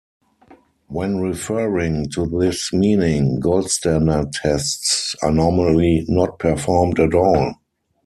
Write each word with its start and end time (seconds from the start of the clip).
When 0.87 1.19
referring 1.19 2.09
to 2.15 2.25
this 2.25 2.73
meaning, 2.73 3.39
gold 3.39 3.69
standard 3.69 4.31
tests 4.33 5.15
are 5.21 5.29
normally 5.31 6.05
not 6.07 6.39
performed 6.39 6.99
at 6.99 7.13
all. 7.13 7.53